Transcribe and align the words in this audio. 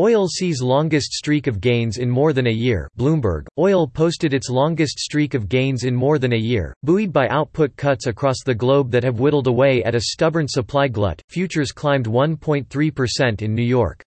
Oil 0.00 0.28
sees 0.28 0.62
longest 0.62 1.12
streak 1.12 1.46
of 1.46 1.60
gains 1.60 1.98
in 1.98 2.08
more 2.08 2.32
than 2.32 2.46
a 2.46 2.50
year 2.50 2.88
Bloomberg, 2.98 3.46
oil 3.58 3.86
posted 3.86 4.32
its 4.32 4.48
longest 4.48 4.98
streak 4.98 5.34
of 5.34 5.46
gains 5.46 5.84
in 5.84 5.94
more 5.94 6.18
than 6.18 6.32
a 6.32 6.38
year, 6.38 6.74
buoyed 6.82 7.12
by 7.12 7.28
output 7.28 7.76
cuts 7.76 8.06
across 8.06 8.38
the 8.42 8.54
globe 8.54 8.90
that 8.90 9.04
have 9.04 9.20
whittled 9.20 9.46
away 9.46 9.84
at 9.84 9.94
a 9.94 10.00
stubborn 10.00 10.48
supply 10.48 10.88
glut. 10.88 11.20
Futures 11.28 11.70
climbed 11.70 12.06
1.3% 12.06 13.42
in 13.42 13.54
New 13.54 13.62
York. 13.62 14.02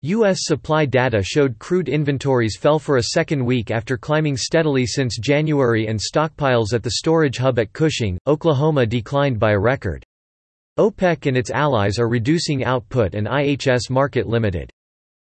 U.S. 0.00 0.38
supply 0.44 0.86
data 0.86 1.22
showed 1.22 1.58
crude 1.58 1.90
inventories 1.90 2.56
fell 2.56 2.78
for 2.78 2.96
a 2.96 3.10
second 3.12 3.44
week 3.44 3.70
after 3.70 3.98
climbing 3.98 4.38
steadily 4.38 4.86
since 4.86 5.18
January 5.18 5.88
and 5.88 6.00
stockpiles 6.00 6.72
at 6.72 6.82
the 6.82 6.92
storage 6.92 7.36
hub 7.36 7.58
at 7.58 7.74
Cushing, 7.74 8.18
Oklahoma 8.26 8.86
declined 8.86 9.38
by 9.38 9.52
a 9.52 9.58
record. 9.58 10.02
OPEC 10.78 11.26
and 11.26 11.36
its 11.36 11.50
allies 11.50 11.98
are 11.98 12.08
reducing 12.08 12.64
output 12.64 13.14
and 13.14 13.26
IHS 13.26 13.90
Markit 13.90 14.24
Limited. 14.24 14.70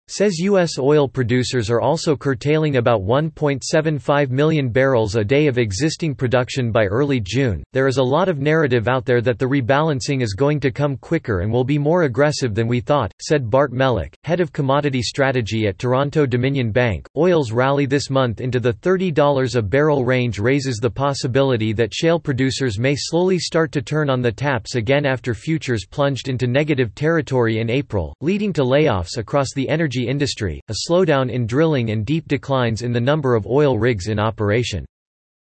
Says 0.07 0.39
U.S. 0.41 0.79
oil 0.79 1.09
producers 1.09 1.71
are 1.71 1.81
also 1.81 2.15
curtailing 2.15 2.77
about 2.77 3.01
1.75 3.01 4.29
million 4.29 4.69
barrels 4.69 5.17
a 5.17 5.25
day 5.25 5.47
of 5.47 5.57
existing 5.57 6.15
production 6.15 6.71
by 6.71 6.85
early 6.85 7.21
June. 7.21 7.65
There 7.73 7.87
is 7.87 7.97
a 7.97 8.03
lot 8.03 8.29
of 8.29 8.39
narrative 8.39 8.87
out 8.87 9.07
there 9.07 9.23
that 9.23 9.39
the 9.39 9.47
rebalancing 9.47 10.21
is 10.21 10.35
going 10.35 10.61
to 10.61 10.71
come 10.71 10.99
quicker 10.99 11.41
and 11.41 11.51
will 11.51 11.65
be 11.65 11.79
more 11.79 12.03
aggressive 12.03 12.55
than 12.55 12.69
we 12.69 12.81
thought, 12.81 13.15
said 13.19 13.49
Bart 13.49 13.73
Melek, 13.73 14.15
head 14.25 14.41
of 14.41 14.53
commodity 14.53 15.01
strategy 15.01 15.69
at 15.69 15.79
Toronto 15.79 16.27
Dominion 16.27 16.71
Bank. 16.71 17.09
Oil's 17.17 17.51
rally 17.51 17.87
this 17.87 18.11
month 18.11 18.43
into 18.43 18.61
the 18.61 18.75
$30 18.75 19.57
a 19.57 19.63
barrel 19.63 20.05
range 20.05 20.39
raises 20.39 20.77
the 20.77 20.91
possibility 20.91 21.73
that 21.73 21.95
shale 21.95 22.21
producers 22.21 22.79
may 22.79 22.95
slowly 22.95 23.39
start 23.39 23.73
to 23.73 23.81
turn 23.81 24.11
on 24.11 24.21
the 24.21 24.31
taps 24.31 24.75
again 24.75 25.07
after 25.07 25.33
futures 25.33 25.87
plunged 25.87 26.29
into 26.29 26.47
negative 26.47 26.95
territory 26.95 27.61
in 27.61 27.71
April, 27.71 28.15
leading 28.21 28.53
to 28.53 28.63
layoffs 28.63 29.17
across 29.17 29.55
the 29.55 29.67
energy 29.67 29.94
energy 29.95 30.11
industry, 30.11 30.61
a 30.69 30.75
slowdown 30.89 31.31
in 31.31 31.47
drilling 31.47 31.91
and 31.91 32.05
deep 32.05 32.27
declines 32.27 32.83
in 32.83 32.93
the 32.93 33.01
number 33.01 33.35
of 33.35 33.47
oil 33.47 33.79
rigs 33.79 34.09
in 34.09 34.19
operation. 34.19 34.85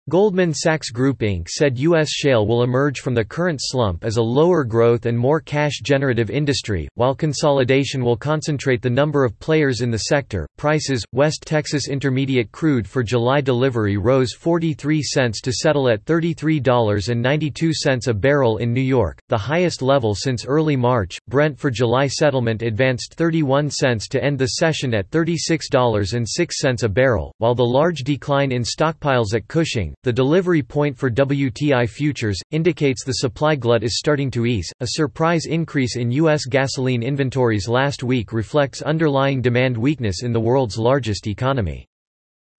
Goldman 0.10 0.52
Sachs 0.52 0.90
Group 0.90 1.20
Inc. 1.20 1.48
said 1.48 1.78
U.S. 1.78 2.10
shale 2.10 2.48
will 2.48 2.64
emerge 2.64 3.02
from 3.02 3.14
the 3.14 3.24
current 3.24 3.60
slump 3.62 4.04
as 4.04 4.18
a 4.18 4.22
lower 4.22 4.64
growth 4.64 5.06
and 5.06 5.16
more 5.16 5.40
cash-generative 5.40 6.32
industry, 6.32 6.88
while 6.96 7.14
consolidation 7.14 8.04
will 8.04 8.18
concentrate 8.18 8.82
the 8.82 8.90
number 8.90 9.24
of 9.24 9.40
players 9.40 9.82
in 9.82 9.92
the 9.92 10.00
sector. 10.00 10.48
Prices 10.58 11.06
West 11.14 11.44
Texas 11.46 11.88
Intermediate 11.88 12.52
crude 12.52 12.88
for 12.88 13.04
July 13.04 13.42
delivery 13.42 13.98
rose 13.98 14.34
43 14.34 15.04
cents 15.04 15.40
to 15.40 15.54
settle 15.54 15.88
at 15.88 16.04
$33.92 16.06 18.08
a 18.08 18.14
barrel 18.16 18.58
in 18.58 18.74
New 18.74 18.82
York, 18.82 19.20
the 19.30 19.38
highest 19.38 19.84
level 19.84 20.16
since 20.16 20.48
early 20.48 20.76
March. 20.76 21.20
Brent 21.28 21.60
for 21.60 21.70
July 21.70 22.08
settlement 22.08 22.64
advanced 22.64 23.14
31 23.18 23.70
cents 23.70 24.08
to 24.08 24.24
end 24.24 24.40
the 24.40 24.48
session 24.48 24.96
at 24.96 25.12
$36.06 25.12 26.84
a 26.84 26.90
barrel, 26.90 27.32
while 27.38 27.54
the 27.54 27.64
large 27.64 28.00
decline 28.00 28.52
in 28.52 28.64
stockpiles 28.64 29.36
at 29.36 29.48
Cushing 29.48 29.91
the 30.04 30.14
delivery 30.14 30.64
point 30.64 30.98
for 30.98 31.10
WTI 31.10 31.90
futures, 31.90 32.40
indicates 32.52 33.04
the 33.04 33.14
supply 33.14 33.56
glut 33.56 33.84
is 33.84 33.98
starting 33.98 34.32
to 34.32 34.46
ease. 34.46 34.72
A 34.80 34.88
surprise 34.92 35.46
increase 35.46 35.98
in 35.98 36.12
U.S. 36.12 36.46
gasoline 36.46 37.04
inventories 37.04 37.68
last 37.68 38.04
week 38.04 38.34
reflects 38.34 38.82
underlying 38.82 39.42
demand 39.42 39.78
weakness 39.78 40.24
in 40.24 40.32
the 40.32 40.40
world's 40.40 40.78
largest 40.78 41.28
economy. 41.28 41.88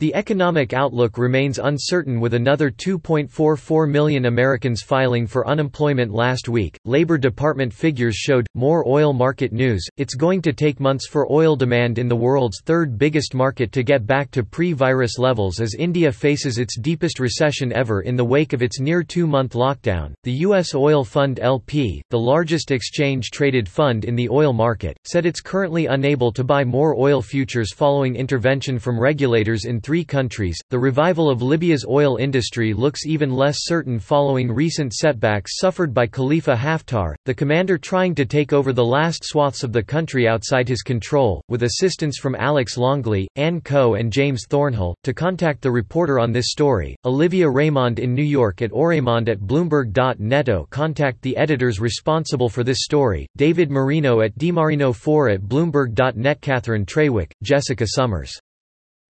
The 0.02 0.16
economic 0.16 0.72
outlook 0.72 1.16
remains 1.16 1.60
uncertain 1.60 2.18
with 2.18 2.34
another 2.34 2.72
2.44 2.72 3.88
million 3.88 4.24
Americans 4.24 4.82
filing 4.82 5.28
for 5.28 5.46
unemployment 5.46 6.12
last 6.12 6.48
week. 6.48 6.76
Labor 6.84 7.16
Department 7.16 7.72
figures 7.72 8.16
showed 8.16 8.48
more 8.56 8.82
oil 8.88 9.12
market 9.12 9.52
news. 9.52 9.86
It's 9.98 10.16
going 10.16 10.42
to 10.42 10.52
take 10.52 10.80
months 10.80 11.06
for 11.06 11.30
oil 11.30 11.54
demand 11.54 12.00
in 12.00 12.08
the 12.08 12.16
world's 12.16 12.60
third 12.64 12.98
biggest 12.98 13.32
market 13.32 13.70
to 13.70 13.84
get 13.84 14.04
back 14.04 14.32
to 14.32 14.42
pre 14.42 14.72
virus 14.72 15.18
levels 15.18 15.60
as 15.60 15.76
India 15.78 16.10
faces 16.10 16.58
its 16.58 16.76
deepest 16.80 17.20
recession 17.20 17.72
ever 17.72 18.00
in 18.00 18.16
the 18.16 18.24
wake 18.24 18.52
of 18.52 18.60
its 18.60 18.80
near 18.80 19.04
two 19.04 19.28
month 19.28 19.52
lockdown. 19.52 20.14
The 20.24 20.40
U.S. 20.48 20.74
Oil 20.74 21.04
Fund 21.04 21.38
LP, 21.38 22.02
the 22.10 22.18
largest 22.18 22.72
exchange 22.72 23.30
traded 23.30 23.68
fund 23.68 24.04
in 24.04 24.16
the 24.16 24.28
oil 24.30 24.52
market, 24.52 24.96
said 25.06 25.26
it's 25.26 25.40
currently 25.40 25.86
unable 25.86 26.32
to 26.32 26.42
buy 26.42 26.64
more 26.64 26.96
oil 26.98 27.22
futures 27.22 27.72
following 27.72 28.16
intervention 28.16 28.80
from 28.80 28.98
regulators 28.98 29.64
in 29.64 29.80
three 29.80 29.91
three 29.92 30.04
countries. 30.06 30.58
The 30.70 30.78
revival 30.78 31.28
of 31.28 31.42
Libya's 31.42 31.84
oil 31.86 32.16
industry 32.16 32.72
looks 32.72 33.04
even 33.04 33.30
less 33.30 33.56
certain 33.58 33.98
following 33.98 34.50
recent 34.50 34.94
setbacks 34.94 35.58
suffered 35.58 35.92
by 35.92 36.06
Khalifa 36.06 36.56
Haftar, 36.56 37.14
the 37.26 37.34
commander 37.34 37.76
trying 37.76 38.14
to 38.14 38.24
take 38.24 38.54
over 38.54 38.72
the 38.72 38.82
last 38.82 39.22
swaths 39.22 39.62
of 39.62 39.70
the 39.70 39.82
country 39.82 40.26
outside 40.26 40.66
his 40.66 40.80
control, 40.80 41.42
with 41.50 41.64
assistance 41.64 42.16
from 42.16 42.34
Alex 42.36 42.78
Longley, 42.78 43.28
Ann 43.36 43.60
Koh, 43.60 43.96
and 43.96 44.10
James 44.10 44.46
Thornhill. 44.48 44.94
To 45.04 45.12
contact 45.12 45.60
the 45.60 45.70
reporter 45.70 46.18
on 46.18 46.32
this 46.32 46.48
story, 46.48 46.96
Olivia 47.04 47.44
Raimonde 47.44 47.98
in 47.98 48.14
New 48.14 48.22
York 48.22 48.62
at 48.62 48.70
oraymond 48.70 49.28
at 49.28 49.40
bloomberg.neto. 49.40 50.68
Contact 50.70 51.20
the 51.20 51.36
editors 51.36 51.80
responsible 51.80 52.48
for 52.48 52.64
this 52.64 52.78
story, 52.80 53.26
David 53.36 53.70
Marino 53.70 54.22
at 54.22 54.34
dmarino4 54.38 55.34
at 55.34 55.42
bloomberg.net. 55.42 56.40
Catherine 56.40 56.86
Traywick, 56.86 57.32
Jessica 57.42 57.86
Summers 57.86 58.40